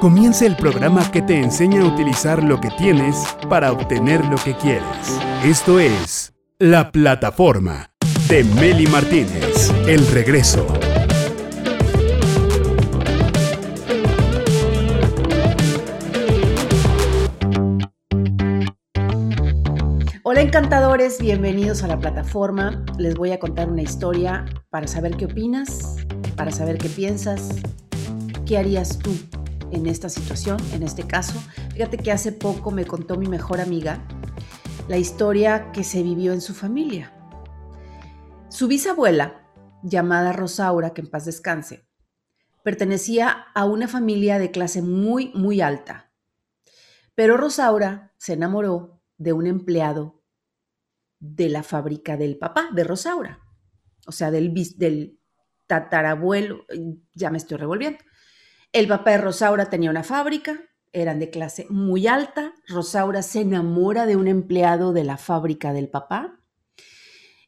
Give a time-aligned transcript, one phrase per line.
[0.00, 3.16] Comienza el programa que te enseña a utilizar lo que tienes
[3.48, 5.18] para obtener lo que quieres.
[5.44, 7.90] Esto es La Plataforma
[8.28, 9.72] de Meli Martínez.
[9.88, 10.64] El regreso.
[20.22, 22.84] Hola encantadores, bienvenidos a la plataforma.
[22.98, 25.96] Les voy a contar una historia para saber qué opinas,
[26.36, 27.48] para saber qué piensas,
[28.46, 29.10] qué harías tú
[29.72, 31.38] en esta situación, en este caso.
[31.72, 34.02] Fíjate que hace poco me contó mi mejor amiga
[34.88, 37.12] la historia que se vivió en su familia.
[38.48, 39.46] Su bisabuela,
[39.82, 41.86] llamada Rosaura, que en paz descanse,
[42.62, 46.10] pertenecía a una familia de clase muy, muy alta.
[47.14, 50.22] Pero Rosaura se enamoró de un empleado
[51.20, 53.40] de la fábrica del papá de Rosaura,
[54.06, 55.18] o sea, del, del
[55.66, 56.64] tatarabuelo,
[57.12, 57.98] ya me estoy revolviendo.
[58.72, 60.60] El papá de Rosaura tenía una fábrica,
[60.92, 62.54] eran de clase muy alta.
[62.68, 66.38] Rosaura se enamora de un empleado de la fábrica del papá,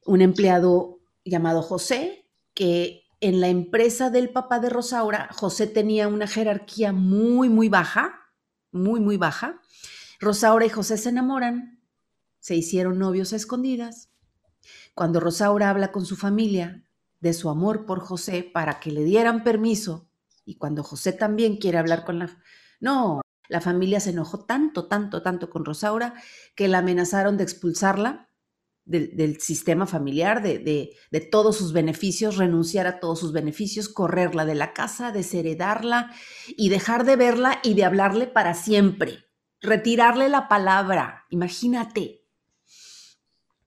[0.07, 6.27] un empleado llamado José, que en la empresa del papá de Rosaura, José tenía una
[6.27, 8.33] jerarquía muy, muy baja,
[8.73, 9.61] muy, muy baja.
[10.21, 11.83] Rosaura y José se enamoran,
[12.39, 14.11] se hicieron novios a escondidas.
[14.95, 16.87] Cuando Rosaura habla con su familia
[17.21, 20.10] de su amor por José para que le dieran permiso
[20.51, 22.29] y cuando José también quiere hablar con la...
[22.81, 26.15] No, la familia se enojó tanto, tanto, tanto con Rosaura
[26.57, 28.29] que la amenazaron de expulsarla
[28.85, 34.45] del, sistema familiar, de, de, de, todos sus beneficios, renunciar a todos sus beneficios, correrla
[34.45, 36.13] de la casa, desheredarla
[36.49, 39.27] y dejar de verla y de hablarle para siempre,
[39.61, 41.27] retirarle la palabra.
[41.31, 42.27] Imagínate.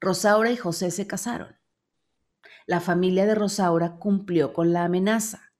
[0.01, 1.55] Rosaura y José se casaron.
[2.65, 5.52] La familia de Rosaura cumplió con la amenaza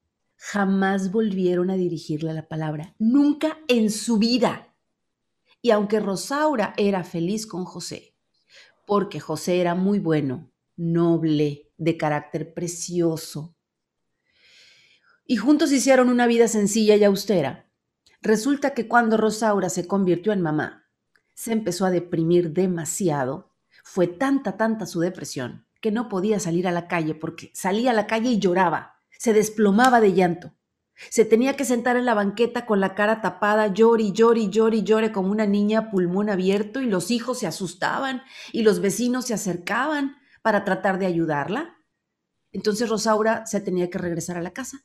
[0.45, 4.75] jamás volvieron a dirigirle la palabra, nunca en su vida.
[5.61, 8.17] Y aunque Rosaura era feliz con José,
[8.85, 13.55] porque José era muy bueno, noble, de carácter precioso,
[15.25, 17.71] y juntos hicieron una vida sencilla y austera,
[18.21, 20.89] resulta que cuando Rosaura se convirtió en mamá,
[21.33, 23.53] se empezó a deprimir demasiado,
[23.85, 27.93] fue tanta, tanta su depresión, que no podía salir a la calle porque salía a
[27.93, 28.92] la calle y lloraba
[29.23, 30.53] se desplomaba de llanto.
[31.09, 35.13] Se tenía que sentar en la banqueta con la cara tapada, llori, llori, llori, llore
[35.13, 40.17] como una niña pulmón abierto y los hijos se asustaban y los vecinos se acercaban
[40.41, 41.77] para tratar de ayudarla.
[42.51, 44.83] Entonces Rosaura se tenía que regresar a la casa.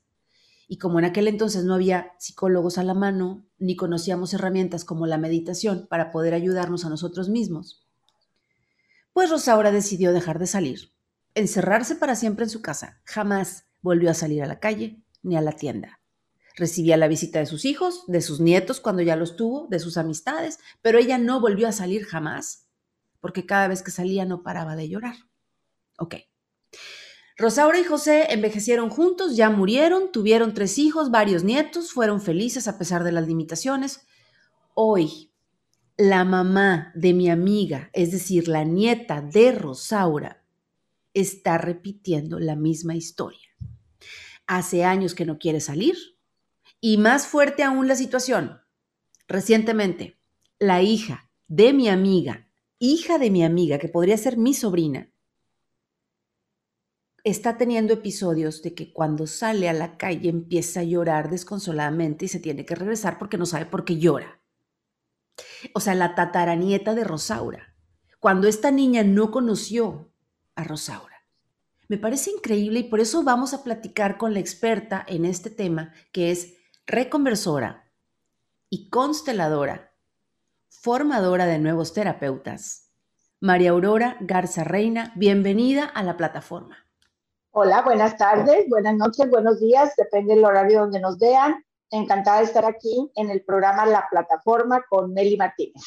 [0.69, 5.09] Y como en aquel entonces no había psicólogos a la mano, ni conocíamos herramientas como
[5.09, 7.88] la meditación para poder ayudarnos a nosotros mismos,
[9.12, 10.93] pues Rosaura decidió dejar de salir,
[11.34, 15.41] encerrarse para siempre en su casa, jamás volvió a salir a la calle ni a
[15.41, 16.00] la tienda.
[16.56, 19.97] Recibía la visita de sus hijos, de sus nietos cuando ya los tuvo, de sus
[19.97, 22.66] amistades, pero ella no volvió a salir jamás,
[23.21, 25.15] porque cada vez que salía no paraba de llorar.
[25.99, 26.16] Ok.
[27.37, 32.77] Rosaura y José envejecieron juntos, ya murieron, tuvieron tres hijos, varios nietos, fueron felices a
[32.77, 34.00] pesar de las limitaciones.
[34.75, 35.33] Hoy,
[35.97, 40.43] la mamá de mi amiga, es decir, la nieta de Rosaura,
[41.15, 43.47] está repitiendo la misma historia
[44.48, 45.97] hace años que no quiere salir.
[46.81, 48.60] Y más fuerte aún la situación.
[49.28, 50.19] Recientemente,
[50.59, 52.48] la hija de mi amiga,
[52.78, 55.12] hija de mi amiga, que podría ser mi sobrina,
[57.25, 62.28] está teniendo episodios de que cuando sale a la calle empieza a llorar desconsoladamente y
[62.28, 64.41] se tiene que regresar porque no sabe por qué llora.
[65.75, 67.75] O sea, la tataranieta de Rosaura.
[68.19, 70.12] Cuando esta niña no conoció
[70.54, 71.17] a Rosaura.
[71.88, 75.94] Me parece increíble y por eso vamos a platicar con la experta en este tema,
[76.12, 76.54] que es
[76.87, 77.91] reconversora
[78.69, 79.94] y consteladora,
[80.69, 82.93] formadora de nuevos terapeutas.
[83.41, 86.77] María Aurora Garza Reina, bienvenida a la plataforma.
[87.53, 91.65] Hola, buenas tardes, buenas noches, buenos días, depende del horario donde nos vean.
[91.91, 95.84] Encantada de estar aquí en el programa La Plataforma con Nelly Martínez.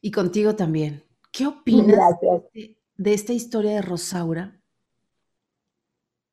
[0.00, 1.04] Y contigo también.
[1.30, 4.60] ¿Qué opinas Gracias de esta historia de Rosaura?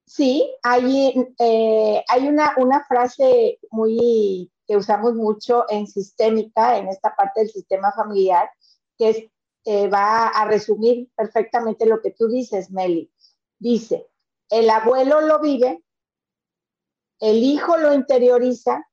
[0.05, 7.15] Sí, hay, eh, hay una, una frase muy que usamos mucho en sistémica, en esta
[7.15, 8.49] parte del sistema familiar,
[8.97, 9.31] que
[9.65, 13.11] eh, va a resumir perfectamente lo que tú dices, Meli.
[13.59, 14.07] Dice,
[14.49, 15.83] el abuelo lo vive,
[17.19, 18.87] el hijo lo interioriza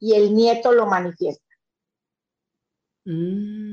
[0.00, 1.44] y el nieto lo manifiesta.
[3.04, 3.71] Mm,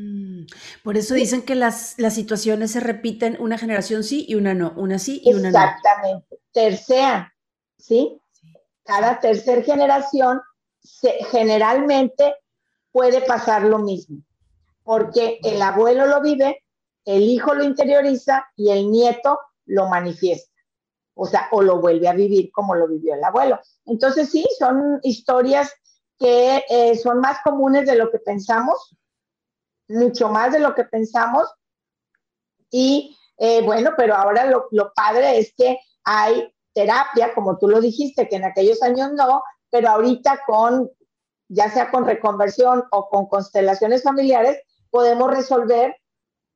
[0.83, 4.73] por eso dicen que las, las situaciones se repiten una generación sí y una no,
[4.75, 5.57] una sí y una no.
[5.57, 7.33] Exactamente, tercera,
[7.77, 8.21] ¿sí?
[8.83, 10.41] Cada tercera generación
[11.31, 12.35] generalmente
[12.91, 14.23] puede pasar lo mismo,
[14.83, 16.63] porque el abuelo lo vive,
[17.05, 20.49] el hijo lo interioriza y el nieto lo manifiesta.
[21.13, 23.59] O sea, o lo vuelve a vivir como lo vivió el abuelo.
[23.85, 25.69] Entonces, sí, son historias
[26.17, 28.95] que eh, son más comunes de lo que pensamos,
[29.89, 31.53] mucho más de lo que pensamos.
[32.71, 37.81] Y eh, bueno, pero ahora lo, lo padre es que hay terapia, como tú lo
[37.81, 40.89] dijiste, que en aquellos años no, pero ahorita con,
[41.47, 44.59] ya sea con reconversión o con constelaciones familiares,
[44.89, 45.95] podemos resolver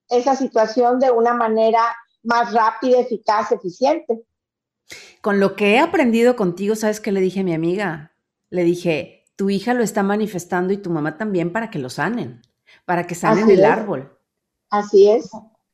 [0.10, 1.82] esa situación de una manera
[2.24, 4.24] más rápida, eficaz, eficiente.
[5.22, 8.16] Con lo que he aprendido contigo, ¿sabes qué le dije a mi amiga?
[8.50, 12.42] Le dije, tu hija lo está manifestando y tu mamá también para que lo sanen,
[12.86, 14.18] para que sanen el árbol.
[14.70, 15.30] Así es.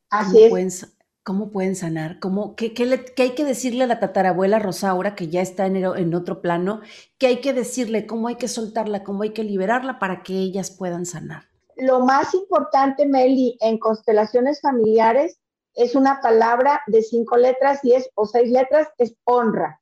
[0.09, 0.87] Así es.
[1.23, 2.19] ¿Cómo pueden sanar?
[2.19, 2.73] ¿Cómo, qué,
[3.17, 6.81] hay que decirle a la tatarabuela Rosaura, que ya está en, en otro plano?
[7.17, 8.07] ¿Qué hay que decirle?
[8.07, 9.03] ¿Cómo hay que soltarla?
[9.03, 11.43] ¿Cómo hay que liberarla para que ellas puedan sanar?
[11.75, 15.39] Lo más importante, Meli, en constelaciones familiares
[15.75, 19.79] es una palabra de cinco letras y es, o seis letras, es honra.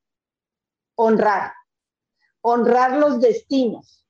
[0.94, 1.52] Honrar.
[2.40, 4.06] Honrar los destinos.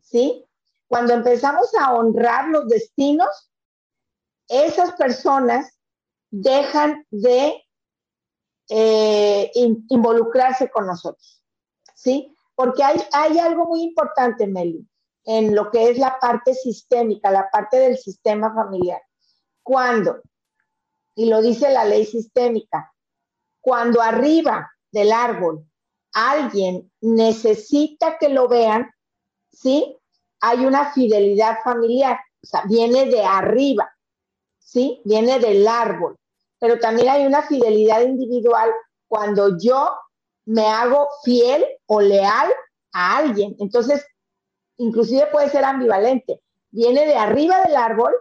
[0.00, 0.45] ¿Sí?
[0.88, 3.50] Cuando empezamos a honrar los destinos,
[4.48, 5.76] esas personas
[6.30, 7.64] dejan de
[8.68, 11.42] eh, involucrarse con nosotros,
[11.94, 12.34] ¿sí?
[12.54, 14.86] Porque hay, hay algo muy importante, Meli,
[15.24, 19.02] en lo que es la parte sistémica, la parte del sistema familiar.
[19.62, 20.22] Cuando,
[21.14, 22.92] y lo dice la ley sistémica,
[23.60, 25.66] cuando arriba del árbol
[26.12, 28.90] alguien necesita que lo vean,
[29.52, 29.98] ¿sí?
[30.48, 33.90] Hay una fidelidad familiar, o sea, viene de arriba.
[34.66, 35.00] ¿sí?
[35.04, 36.16] Viene del árbol.
[36.58, 38.70] Pero también hay una fidelidad individual
[39.08, 39.90] cuando yo
[40.46, 42.52] me hago fiel o leal
[42.92, 43.56] a alguien.
[43.58, 44.04] Entonces,
[44.78, 46.40] inclusive puede ser ambivalente.
[46.70, 48.12] Viene de arriba del árbol,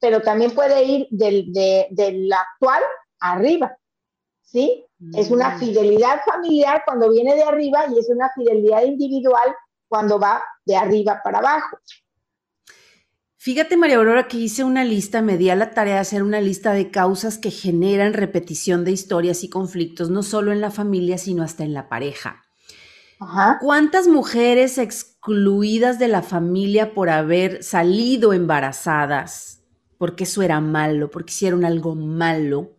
[0.00, 2.82] pero también puede ir del, de, actual
[3.20, 3.76] arriba.
[4.42, 4.84] ¿Sí?
[5.14, 5.58] Es una mm.
[5.58, 9.54] fidelidad familiar cuando viene de arriba y es una fidelidad individual
[9.92, 11.76] cuando va de arriba para abajo.
[13.36, 16.40] Fíjate, María Aurora, que hice una lista, me di a la tarea de hacer una
[16.40, 21.18] lista de causas que generan repetición de historias y conflictos, no solo en la familia,
[21.18, 22.42] sino hasta en la pareja.
[23.60, 29.62] ¿Cuántas mujeres excluidas de la familia por haber salido embarazadas,
[29.98, 32.78] porque eso era malo, porque hicieron algo malo,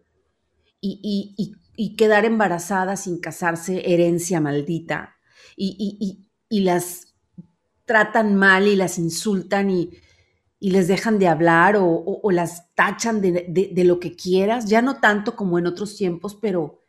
[0.81, 5.15] y, quedar embarazadas sin casarse, herencia maldita,
[5.55, 6.22] y
[6.61, 7.13] las
[7.85, 9.91] tratan mal y las insultan y
[10.63, 15.35] y les dejan de hablar o, las tachan de, lo que quieras, ya no tanto
[15.35, 16.79] como en otros tiempos, pero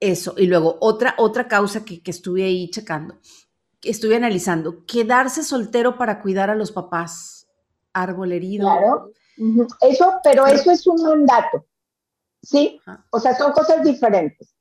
[0.00, 0.32] eso.
[0.38, 3.18] Y luego otra, otra causa que, estuve ahí checando,
[3.80, 7.46] que estuve analizando, quedarse soltero para cuidar a los papás,
[7.92, 8.66] árbol herido.
[8.66, 9.10] Claro,
[9.82, 11.66] eso, pero eso es un mandato,
[12.40, 12.80] ¿sí?
[13.10, 14.53] O sea, son cosas diferentes.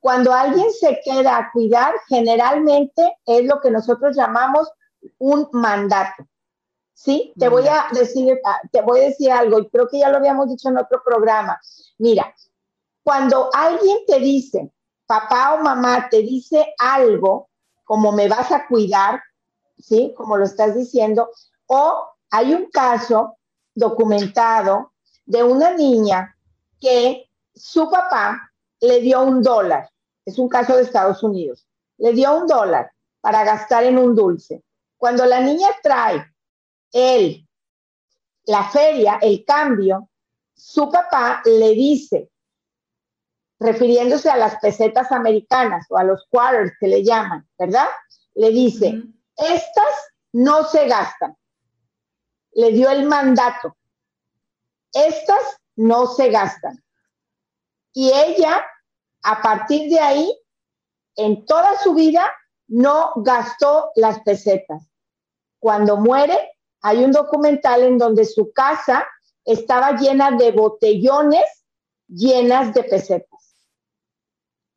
[0.00, 4.70] Cuando alguien se queda a cuidar, generalmente es lo que nosotros llamamos
[5.18, 6.26] un mandato.
[7.00, 7.32] ¿sí?
[7.38, 10.18] Te voy a decir, ah, te voy a decir algo, y creo que ya lo
[10.18, 11.58] habíamos dicho en otro programa.
[11.98, 12.34] Mira,
[13.02, 14.70] cuando alguien te dice,
[15.06, 17.48] papá o mamá te dice algo,
[17.84, 19.22] como me vas a cuidar,
[19.78, 20.14] ¿sí?
[20.16, 21.30] Como lo estás diciendo,
[21.66, 23.38] o hay un caso
[23.74, 24.92] documentado
[25.24, 26.36] de una niña
[26.78, 29.89] que su papá le dio un dólar,
[30.24, 31.66] es un caso de Estados Unidos,
[31.98, 34.62] le dio un dólar para gastar en un dulce.
[34.96, 36.24] Cuando la niña trae
[36.92, 37.46] él,
[38.44, 40.08] la feria, el cambio,
[40.54, 42.30] su papá le dice,
[43.58, 47.88] refiriéndose a las pesetas americanas o a los quarters que le llaman, ¿verdad?
[48.34, 49.02] Le dice,
[49.36, 51.36] estas no se gastan.
[52.52, 53.76] Le dio el mandato.
[54.92, 56.82] Estas no se gastan.
[57.92, 58.64] Y ella,
[59.22, 60.40] a partir de ahí,
[61.16, 62.24] en toda su vida,
[62.68, 64.88] no gastó las pesetas.
[65.58, 69.06] Cuando muere, hay un documental en donde su casa
[69.44, 71.44] estaba llena de botellones
[72.08, 73.56] llenas de pesetas,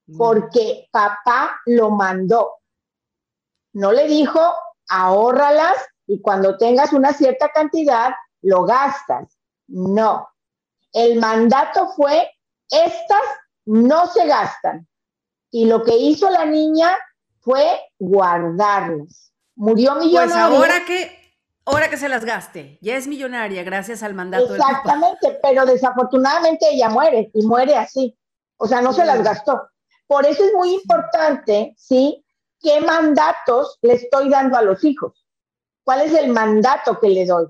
[0.07, 0.17] mm.
[0.17, 2.57] porque papá lo mandó.
[3.73, 4.39] No le dijo,
[4.87, 9.37] ahórralas y cuando tengas una cierta cantidad, lo gastas.
[9.67, 10.27] No.
[10.91, 12.29] El mandato fue,
[12.69, 13.21] estas
[13.65, 14.87] no se gastan.
[15.51, 16.97] Y lo que hizo la niña
[17.41, 19.31] fue guardarlas.
[19.55, 20.47] Murió pues millonaria.
[20.47, 21.23] Pues ahora que
[21.65, 24.53] Ahora que se las gaste, ya es millonaria gracias al mandato.
[24.53, 28.17] Exactamente, pero desafortunadamente ella muere y muere así.
[28.57, 29.69] O sea, no se las gastó.
[30.05, 32.23] Por eso es muy importante, ¿sí?
[32.63, 35.27] ¿qué mandatos le estoy dando a los hijos?
[35.83, 37.47] ¿Cuál es el mandato que le doy?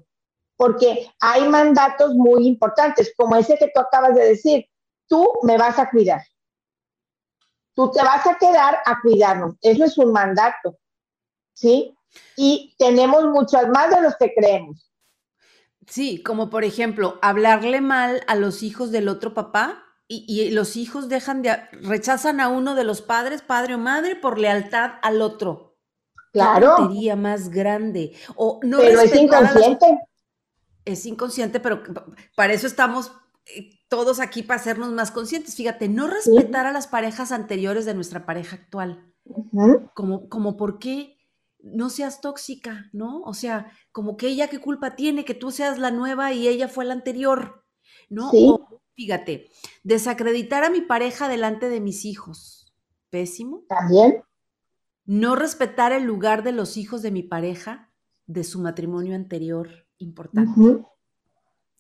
[0.58, 4.65] Porque hay mandatos muy importantes, como ese que tú acabas de decir,
[5.07, 6.22] tú me vas a cuidar.
[7.74, 9.55] Tú te vas a quedar a cuidarnos.
[9.62, 10.77] Eso es un mandato.
[11.53, 11.95] ¿Sí?
[12.36, 14.91] Y tenemos muchas más de los que creemos.
[15.88, 21.10] Sí, como por ejemplo, hablarle mal a los hijos del otro papá y, los hijos
[21.10, 25.77] dejan de, rechazan a uno de los padres, padre o madre, por lealtad al otro.
[26.31, 26.89] Claro.
[26.91, 28.13] Qué más grande.
[28.36, 30.00] O no pero es inconsciente.
[30.86, 31.81] Es inconsciente, pero
[32.36, 33.12] para eso estamos
[33.45, 35.53] eh, todos aquí para hacernos más conscientes.
[35.55, 39.13] Fíjate, no respetar a las parejas anteriores de nuestra pareja actual.
[39.93, 41.19] Como, como por qué
[41.59, 43.21] no seas tóxica, ¿no?
[43.21, 46.67] O sea, como que ella qué culpa tiene que tú seas la nueva y ella
[46.67, 47.63] fue la anterior,
[48.09, 48.31] ¿no?
[48.95, 49.50] fíjate,
[49.83, 52.73] desacreditar a mi pareja delante de mis hijos,
[53.12, 53.63] pésimo.
[53.69, 54.23] También.
[55.05, 57.91] No respetar el lugar de los hijos de mi pareja,
[58.25, 59.69] de su matrimonio anterior,
[60.00, 60.83] importante.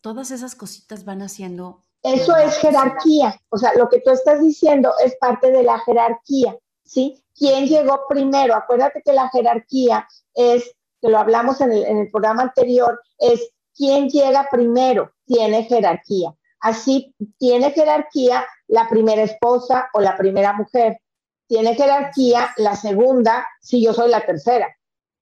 [0.01, 1.81] Todas esas cositas van haciendo.
[2.03, 3.39] Eso es jerarquía.
[3.49, 7.23] O sea, lo que tú estás diciendo es parte de la jerarquía, ¿sí?
[7.33, 8.55] ¿Quién llegó primero?
[8.55, 13.49] Acuérdate que la jerarquía es, que lo hablamos en el, en el programa anterior, es
[13.73, 16.35] quién llega primero, tiene jerarquía.
[16.59, 20.99] Así tiene jerarquía la primera esposa o la primera mujer.
[21.47, 24.67] Tiene jerarquía la segunda si yo soy la tercera.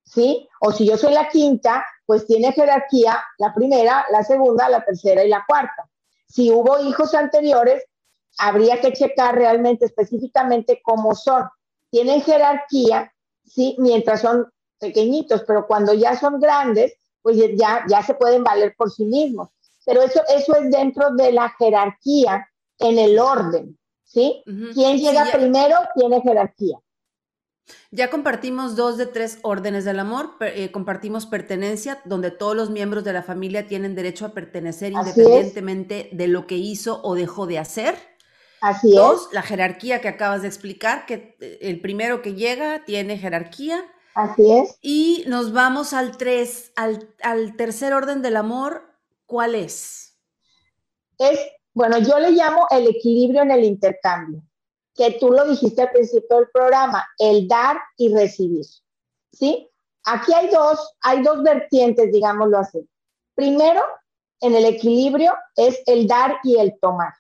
[0.04, 0.48] ¿Sí?
[0.60, 5.24] O si yo soy la quinta, pues tiene jerarquía la primera, la segunda, la tercera
[5.24, 5.88] y la cuarta.
[6.32, 7.84] Si hubo hijos anteriores,
[8.38, 11.44] habría que checar realmente específicamente cómo son.
[11.90, 13.14] Tienen jerarquía,
[13.46, 14.48] sí, mientras son
[14.80, 19.50] pequeñitos, pero cuando ya son grandes, pues ya, ya se pueden valer por sí mismos
[19.86, 22.48] pero eso, eso es dentro de la jerarquía
[22.80, 24.44] en el orden, ¿sí?
[24.74, 26.80] Quien llega primero tiene jerarquía.
[27.92, 33.04] Ya compartimos dos de tres órdenes del amor, eh, compartimos pertenencia, donde todos los miembros
[33.04, 37.60] de la familia tienen derecho a pertenecer independientemente de lo que hizo o dejó de
[37.60, 37.96] hacer.
[38.62, 43.18] Así Dos, la jerarquía que acabas de explicar, que eh, el primero que llega tiene
[43.18, 43.84] jerarquía.
[44.14, 44.78] Así es.
[44.82, 48.92] Y nos vamos al tres, al, al tercer orden del amor,
[49.32, 50.20] ¿Cuál es?
[51.18, 51.40] Es,
[51.74, 54.44] bueno, yo le llamo el equilibrio en el intercambio,
[54.96, 58.66] que tú lo dijiste al principio del programa, el dar y recibir.
[59.32, 59.70] ¿Sí?
[60.06, 62.88] Aquí hay dos, hay dos vertientes, digámoslo así.
[63.36, 63.82] Primero,
[64.42, 67.14] en el equilibrio es el dar y el tomar.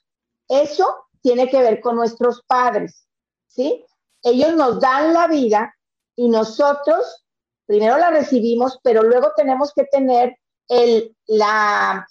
[0.49, 3.07] Eso tiene que ver con nuestros padres,
[3.47, 3.85] ¿sí?
[4.23, 5.75] Ellos nos dan la vida
[6.15, 7.23] y nosotros
[7.65, 10.37] primero la recibimos, pero luego tenemos que tener
[11.27, 12.05] la,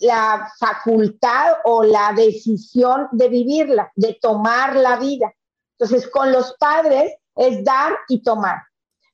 [0.00, 5.32] la facultad o la decisión de vivirla, de tomar la vida.
[5.78, 8.62] Entonces, con los padres es dar y tomar,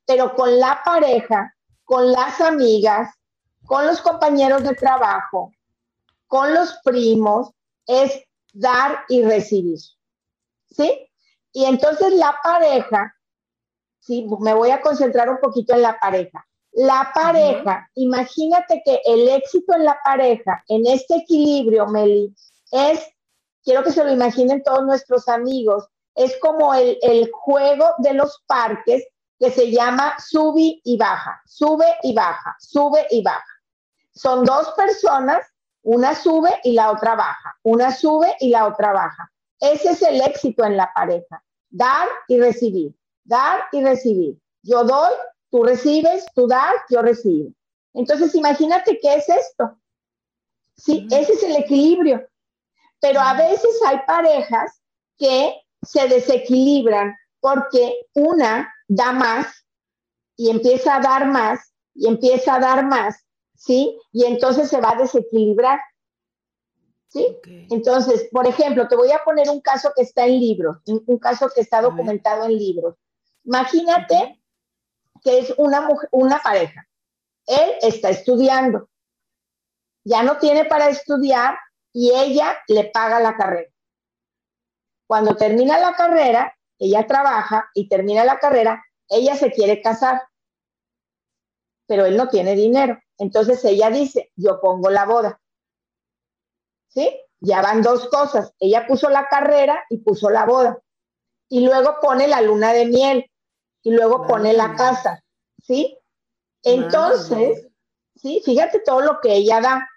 [0.07, 3.15] pero con la pareja, con las amigas,
[3.67, 5.53] con los compañeros de trabajo,
[6.27, 7.51] con los primos,
[7.87, 9.79] es dar y recibir.
[10.71, 11.09] ¿Sí?
[11.53, 13.15] Y entonces la pareja,
[13.99, 16.47] sí, me voy a concentrar un poquito en la pareja.
[16.73, 22.35] La pareja, imagínate que el éxito en la pareja, en este equilibrio, Meli,
[22.71, 23.07] es,
[23.63, 28.43] quiero que se lo imaginen todos nuestros amigos, es como el, el juego de los
[28.47, 29.07] parques
[29.39, 33.45] que se llama sube y baja, sube y baja, sube y baja.
[34.15, 35.45] Son dos personas,
[35.83, 39.33] una sube y la otra baja, una sube y la otra baja.
[39.59, 44.39] Ese es el éxito en la pareja, dar y recibir, dar y recibir.
[44.63, 45.13] Yo doy,
[45.53, 47.53] Tú recibes, tú das, yo recibo.
[47.93, 49.79] Entonces, imagínate qué es esto.
[50.75, 52.27] Sí, ese es el equilibrio.
[53.01, 54.81] Pero a veces hay parejas
[55.19, 59.67] que se desequilibran porque una da más
[60.37, 63.99] y empieza a dar más y empieza a dar más, ¿sí?
[64.11, 65.79] Y entonces se va a desequilibrar.
[67.09, 67.27] ¿Sí?
[67.69, 71.51] Entonces, por ejemplo, te voy a poner un caso que está en libros, un, caso
[71.55, 72.97] que está documentado en libros.
[73.45, 74.42] Imagínate
[75.23, 76.87] que es una, una pareja.
[77.47, 78.89] Él está estudiando,
[80.05, 81.59] ya no tiene para estudiar
[81.93, 83.71] y ella le paga la carrera.
[85.07, 90.23] Cuando termina la carrera, ella trabaja y termina la carrera, ella se quiere casar,
[91.87, 92.99] pero él no tiene dinero.
[93.19, 95.41] Entonces ella dice, yo pongo la boda.
[96.89, 97.21] ¿Sí?
[97.41, 98.53] Ya van dos cosas.
[98.59, 100.79] Ella puso la carrera y puso la boda.
[101.49, 103.31] Y luego pone la luna de miel
[103.83, 105.23] y luego pone la casa,
[105.63, 105.99] ¿sí?
[106.63, 107.69] Entonces,
[108.15, 108.41] ¿sí?
[108.45, 109.89] Fíjate todo lo que ella da.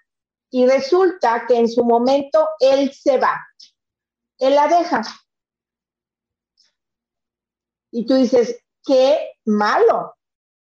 [0.50, 3.46] Y resulta que en su momento él se va,
[4.38, 5.02] él la deja.
[7.90, 10.14] Y tú dices, qué malo.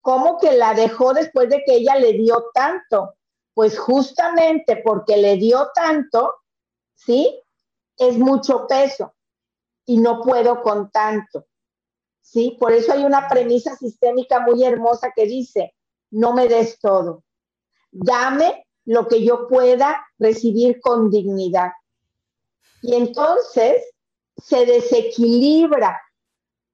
[0.01, 3.17] ¿Cómo que la dejó después de que ella le dio tanto?
[3.55, 6.35] Pues justamente porque le dio tanto,
[6.95, 7.43] ¿sí?
[7.97, 9.15] Es mucho peso
[9.87, 11.47] y no puedo con tanto.
[12.25, 12.57] ¿Sí?
[12.59, 15.75] Por eso hay una premisa sistémica muy hermosa que dice,
[16.11, 17.23] no me des todo,
[17.93, 21.73] dame lo que yo pueda recibir con dignidad.
[22.83, 23.85] Y entonces
[24.37, 26.01] se desequilibra,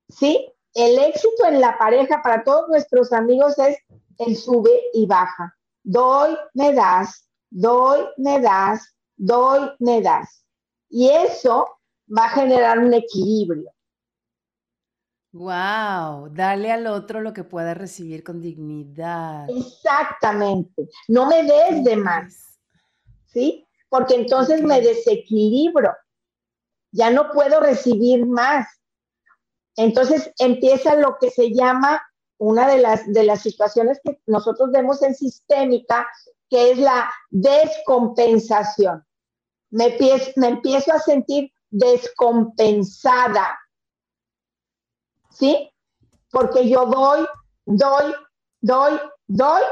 [0.09, 0.53] ¿sí?
[0.73, 3.77] El éxito en la pareja para todos nuestros amigos es
[4.19, 5.57] el sube y baja.
[5.83, 10.45] Doy, me das, doy, me das, doy, me das.
[10.89, 11.67] Y eso
[12.17, 13.73] va a generar un equilibrio.
[15.33, 19.49] Wow, darle al otro lo que pueda recibir con dignidad.
[19.49, 20.89] Exactamente.
[21.07, 22.59] No me des de más.
[23.27, 23.65] ¿Sí?
[23.89, 25.95] Porque entonces me desequilibro.
[26.91, 28.67] Ya no puedo recibir más.
[29.77, 32.03] Entonces empieza lo que se llama
[32.39, 36.09] una de las, de las situaciones que nosotros vemos en sistémica,
[36.49, 39.05] que es la descompensación.
[39.71, 39.97] Me,
[40.37, 43.59] me empiezo a sentir descompensada.
[45.41, 45.73] ¿Sí?
[46.31, 47.27] Porque yo doy,
[47.65, 48.13] doy,
[48.61, 49.63] doy, doy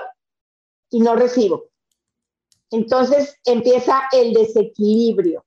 [0.90, 1.66] y no recibo.
[2.70, 5.44] Entonces empieza el desequilibrio.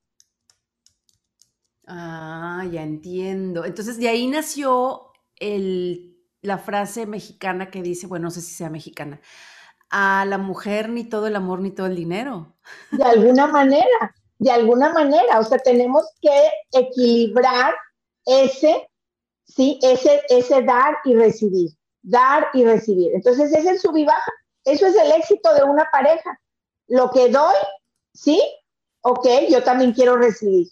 [1.88, 3.64] Ah, ya entiendo.
[3.64, 5.10] Entonces de ahí nació
[6.40, 9.20] la frase mexicana que dice, bueno, no sé si sea mexicana,
[9.90, 12.54] a la mujer ni todo el amor ni todo el dinero.
[12.92, 17.74] De alguna manera, de alguna manera, o sea, tenemos que equilibrar
[18.24, 18.88] ese,
[19.44, 21.70] sí, ese, ese dar y recibir,
[22.02, 23.12] dar y recibir.
[23.14, 24.32] Entonces, ese es el sub y baja.
[24.64, 26.40] Eso es el éxito de una pareja.
[26.88, 27.54] Lo que doy,
[28.12, 28.40] sí,
[29.02, 30.68] ok, yo también quiero recibir.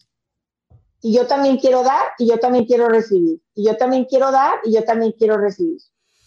[1.03, 3.41] Y yo también quiero dar y yo también quiero recibir.
[3.55, 5.81] Y yo también quiero dar y yo también quiero recibir.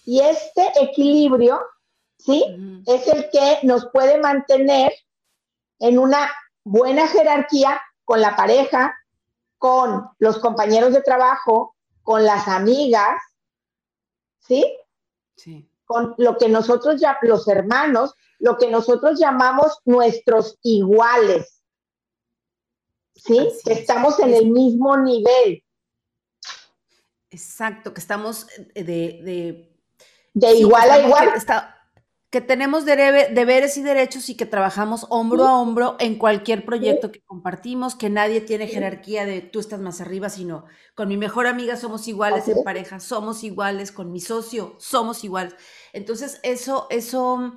[0.06, 1.62] Y este equilibrio,
[2.18, 2.44] ¿sí?
[2.88, 4.92] Es el que nos puede mantener
[5.80, 6.30] en una
[6.64, 8.96] buena jerarquía con la pareja,
[9.58, 11.73] con los compañeros de trabajo,
[12.04, 13.22] con las amigas,
[14.40, 14.78] ¿sí?
[15.36, 15.68] Sí.
[15.86, 21.64] Con lo que nosotros ya, los hermanos, lo que nosotros llamamos nuestros iguales,
[23.16, 23.50] ¿sí?
[23.66, 25.64] Que estamos en el mismo nivel.
[27.30, 28.84] Exacto, que estamos de...
[28.84, 29.70] De,
[30.36, 31.32] de igual a igual
[32.34, 37.22] que tenemos deberes y derechos y que trabajamos hombro a hombro en cualquier proyecto que
[37.22, 40.66] compartimos, que nadie tiene jerarquía de tú estás más arriba, sino
[40.96, 45.54] con mi mejor amiga somos iguales en pareja, somos iguales, con mi socio somos iguales.
[45.94, 47.54] Entonces, eso, eso,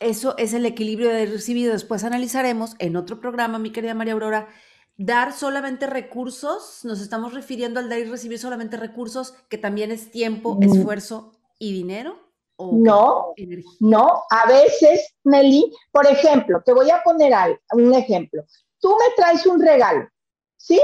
[0.00, 1.72] eso es el equilibrio de recibido.
[1.72, 4.48] Después analizaremos en otro programa, mi querida María Aurora,
[4.96, 10.10] dar solamente recursos, nos estamos refiriendo al dar y recibir solamente recursos, que también es
[10.10, 12.29] tiempo, esfuerzo y dinero
[12.72, 13.34] no,
[13.80, 17.32] no, a veces, Meli, por ejemplo, te voy a poner
[17.72, 18.44] un ejemplo.
[18.78, 20.08] Tú me traes un regalo,
[20.56, 20.80] ¿sí?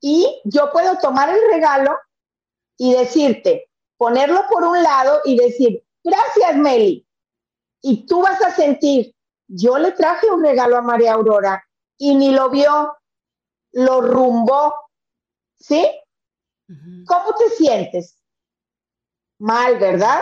[0.00, 1.96] Y yo puedo tomar el regalo
[2.76, 7.06] y decirte, ponerlo por un lado y decir, gracias, Meli.
[7.82, 9.14] Y tú vas a sentir,
[9.48, 11.64] yo le traje un regalo a María Aurora
[11.96, 12.96] y ni lo vio,
[13.72, 14.74] lo rumbó,
[15.56, 15.86] ¿sí?
[17.06, 18.22] ¿Cómo te sientes?
[19.38, 20.20] Mal, ¿verdad?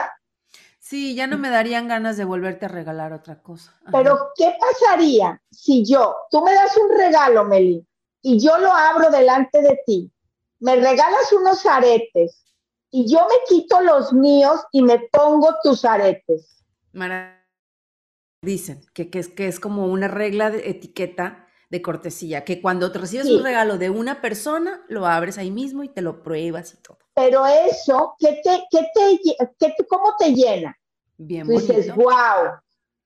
[0.89, 3.75] Sí, ya no me darían ganas de volverte a regalar otra cosa.
[3.91, 7.85] Pero, ¿qué pasaría si yo, tú me das un regalo, Meli,
[8.23, 10.13] y yo lo abro delante de ti,
[10.61, 12.55] me regalas unos aretes
[12.93, 16.65] y yo me quito los míos y me pongo tus aretes?
[18.43, 22.99] Dicen que, es, que es como una regla de etiqueta de cortesía, que cuando te
[22.99, 26.77] recibes un regalo de una persona, lo abres ahí mismo y te lo pruebas y
[26.79, 28.91] todo pero eso, ¿qué te, qué
[29.59, 30.79] te, ¿cómo te llena?
[31.17, 32.59] Bien, dices, wow,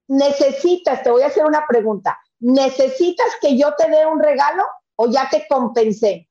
[0.08, 4.64] necesitas, te voy a hacer una pregunta, ¿necesitas que yo te dé un regalo
[4.96, 6.28] o ya te compensé?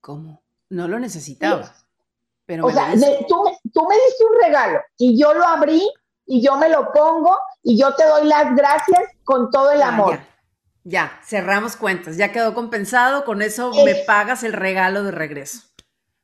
[0.00, 0.44] ¿Cómo?
[0.68, 1.74] No lo necesitaba.
[2.46, 2.94] Pero o sea,
[3.26, 5.82] tú, tú me diste un regalo y yo lo abrí
[6.26, 10.20] y yo me lo pongo y yo te doy las gracias con todo el amor.
[10.84, 15.68] Ya, cerramos cuentas, ya quedó compensado, con eso me pagas el regalo de regreso.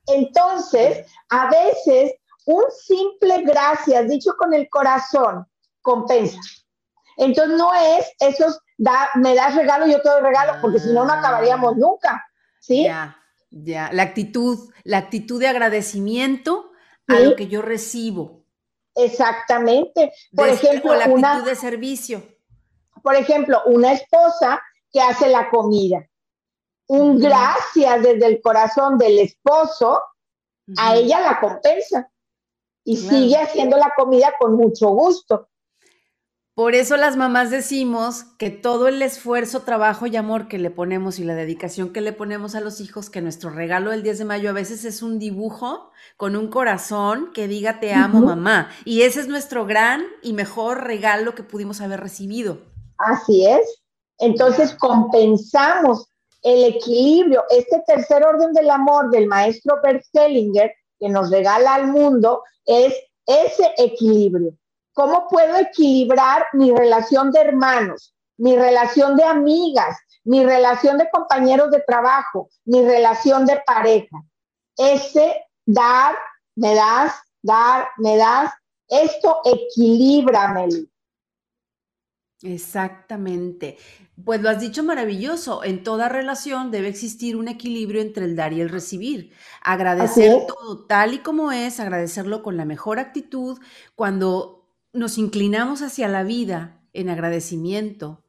[0.06, 2.14] Entonces, a veces
[2.46, 5.46] un simple gracias dicho con el corazón
[5.82, 6.40] compensa.
[7.18, 11.04] Entonces no es esos, da, me das regalo, yo te doy regalo, porque si no,
[11.04, 11.78] no acabaríamos ah.
[11.78, 12.24] nunca.
[12.58, 12.84] ¿Sí?
[12.84, 13.18] Ya,
[13.50, 13.90] ya.
[13.92, 16.72] La actitud, la actitud de agradecimiento
[17.06, 18.37] a lo que yo recibo.
[18.98, 20.12] Exactamente.
[20.34, 22.22] Por ejemplo, la actitud de servicio.
[23.02, 24.60] por ejemplo, una esposa
[24.92, 26.06] que hace la comida,
[26.88, 30.02] un gracias desde el corazón del esposo,
[30.76, 32.10] a ella la compensa.
[32.84, 35.48] Y sigue haciendo la comida con mucho gusto.
[36.58, 41.20] Por eso las mamás decimos que todo el esfuerzo, trabajo y amor que le ponemos
[41.20, 44.24] y la dedicación que le ponemos a los hijos, que nuestro regalo del 10 de
[44.24, 48.70] mayo a veces es un dibujo con un corazón que diga te amo mamá.
[48.84, 52.58] Y ese es nuestro gran y mejor regalo que pudimos haber recibido.
[52.96, 53.80] Así es.
[54.18, 56.08] Entonces compensamos
[56.42, 61.86] el equilibrio, este tercer orden del amor del maestro Bert Hellinger que nos regala al
[61.86, 64.58] mundo es ese equilibrio.
[64.98, 71.70] ¿Cómo puedo equilibrar mi relación de hermanos, mi relación de amigas, mi relación de compañeros
[71.70, 74.24] de trabajo, mi relación de pareja?
[74.76, 76.16] Ese dar,
[76.56, 78.50] me das, dar, me das,
[78.88, 80.90] esto equilibra, Meli.
[82.42, 83.78] Exactamente.
[84.24, 85.62] Pues lo has dicho maravilloso.
[85.62, 89.32] En toda relación debe existir un equilibrio entre el dar y el recibir.
[89.62, 93.60] Agradecer todo tal y como es, agradecerlo con la mejor actitud.
[93.94, 94.57] Cuando
[94.92, 98.24] nos inclinamos hacia la vida en agradecimiento,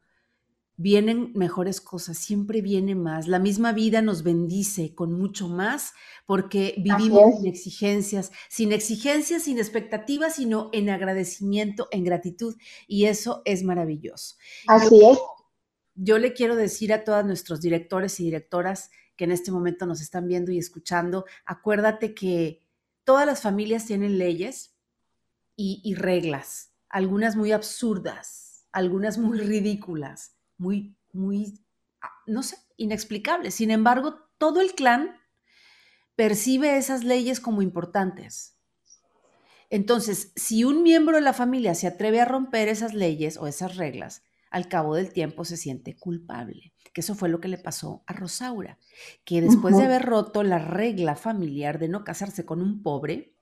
[0.75, 3.27] vienen mejores cosas, siempre viene más.
[3.27, 5.93] La misma vida nos bendice con mucho más
[6.25, 12.55] porque vivimos sin exigencias, sin exigencias, sin expectativas, sino en agradecimiento, en gratitud.
[12.87, 14.37] Y eso es maravilloso.
[14.67, 15.19] Así es.
[15.95, 19.99] Yo le quiero decir a todos nuestros directores y directoras que en este momento nos
[19.99, 22.61] están viendo y escuchando, acuérdate que
[23.03, 24.78] todas las familias tienen leyes
[25.59, 31.59] y, y reglas, algunas muy absurdas, algunas muy ridículas muy, muy,
[32.01, 33.49] ah, no sé, inexplicable.
[33.49, 35.17] Sin embargo, todo el clan
[36.15, 38.57] percibe esas leyes como importantes.
[39.71, 43.77] Entonces, si un miembro de la familia se atreve a romper esas leyes o esas
[43.77, 46.73] reglas, al cabo del tiempo se siente culpable.
[46.91, 48.79] Que eso fue lo que le pasó a Rosaura,
[49.23, 53.35] que después de haber roto la regla familiar de no casarse con un pobre,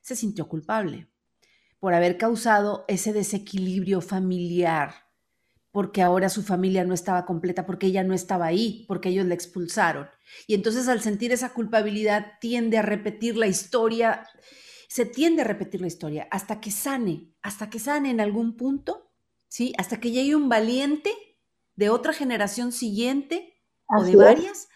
[0.00, 1.09] se sintió culpable
[1.80, 5.10] por haber causado ese desequilibrio familiar
[5.72, 9.34] porque ahora su familia no estaba completa, porque ella no estaba ahí, porque ellos la
[9.34, 10.08] expulsaron.
[10.46, 14.26] Y entonces al sentir esa culpabilidad tiende a repetir la historia,
[14.88, 19.12] se tiende a repetir la historia hasta que sane, hasta que sane en algún punto,
[19.48, 19.72] ¿sí?
[19.78, 21.12] Hasta que llegue un valiente
[21.76, 24.68] de otra generación siguiente o de varias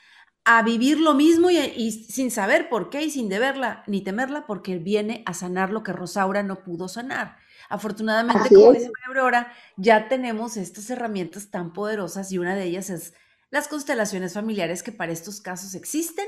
[0.45, 4.47] a vivir lo mismo y, y, sin saber por qué y sin deberla ni temerla
[4.47, 7.39] porque viene a sanar lo que Rosaura no pudo sanar.
[7.69, 13.15] Afortunadamente, como dice Aurora, ya tenemos estas herramientas tan poderosas y una de ellas es
[13.51, 16.27] las constelaciones familiares que para estos casos existen.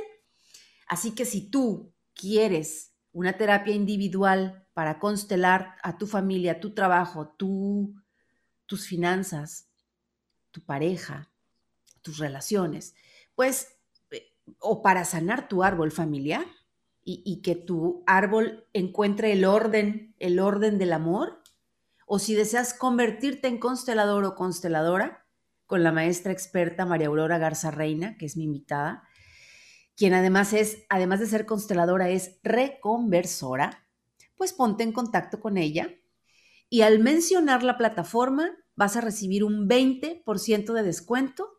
[0.87, 7.35] Así que si tú quieres una terapia individual para constelar a tu familia, tu trabajo,
[7.37, 7.95] tu,
[8.67, 9.69] tus finanzas,
[10.51, 11.31] tu pareja,
[12.03, 12.95] tus relaciones,
[13.35, 13.76] pues,
[14.59, 16.47] o para sanar tu árbol familiar,
[17.09, 21.41] y, que tu árbol encuentre el orden, el orden del amor,
[22.05, 25.25] o si deseas convertirte en constelador o consteladora,
[25.67, 29.05] con la maestra experta María Aurora Garza Reina, que es mi invitada,
[29.97, 33.87] quien además es, además de ser consteladora, es reconversora,
[34.37, 35.95] pues ponte en contacto con ella
[36.69, 41.56] y al mencionar la plataforma vas a recibir un 20% de descuento,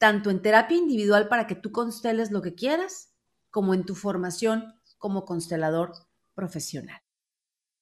[0.00, 3.12] tanto en terapia individual para que tú consteles lo que quieras,
[3.50, 5.92] como en tu formación como constelador
[6.34, 7.02] profesional.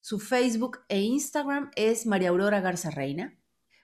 [0.00, 3.38] Su Facebook e Instagram es María Aurora Garza Reina.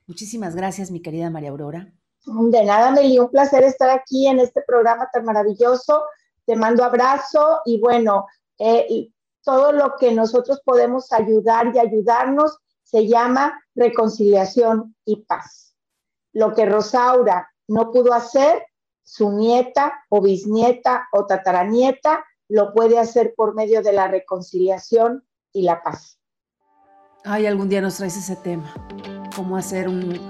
[0.08, 1.92] Muchísimas gracias, mi querida María Aurora.
[2.26, 6.02] De nada, Meli, un placer estar aquí en este programa tan maravilloso.
[6.44, 8.26] Te mando abrazo y bueno,
[8.58, 9.10] eh,
[9.42, 15.76] todo lo que nosotros podemos ayudar y ayudarnos se llama reconciliación y paz.
[16.32, 18.66] Lo que Rosaura no pudo hacer,
[19.02, 25.62] su nieta o bisnieta o tataranieta lo puede hacer por medio de la reconciliación y
[25.62, 26.18] la paz.
[27.24, 28.74] Ay, algún día nos traes ese tema,
[29.34, 30.20] cómo hacer un,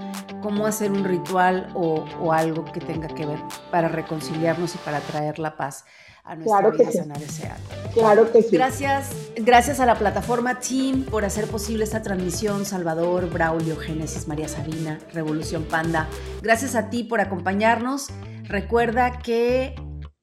[0.43, 5.39] cómo hacer un ritual o, algo que tenga que ver para reconciliarnos y para traer
[5.39, 5.85] la paz
[6.25, 7.93] a nuestra claro vida, sanar ese algo.
[7.93, 8.57] Claro que sí.
[8.57, 12.65] Gracias, gracias a la plataforma Team por hacer posible esta transmisión.
[12.65, 16.09] Salvador, Braulio, Génesis, María Sabina, Revolución Panda.
[16.43, 18.09] Gracias a ti por acompañarnos.
[18.45, 19.75] Recuerda que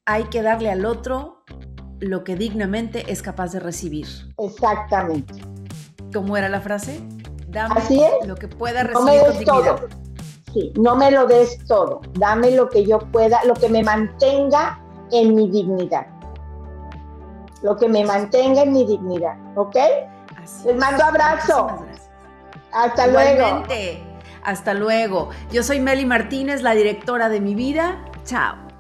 [0.06, 1.44] hay que darle al otro
[2.00, 4.08] lo que dignamente es capaz de recibir.
[4.40, 5.36] Exactamente.
[6.12, 7.00] ¿Cómo era la frase?
[7.48, 8.28] Dame Así es.
[8.28, 9.88] lo que pueda recibir no me Todo.
[10.52, 12.02] Sí, no me lo des todo.
[12.14, 14.81] Dame lo que yo pueda, lo que me mantenga
[15.12, 16.08] en mi dignidad.
[17.62, 19.76] Lo que me mantenga en mi dignidad, ¿ok?
[20.66, 21.86] Les mando abrazo.
[22.72, 23.64] Hasta luego.
[24.44, 25.30] Hasta luego.
[25.52, 28.04] Yo soy Meli Martínez, la directora de mi vida.
[28.26, 28.71] Chao.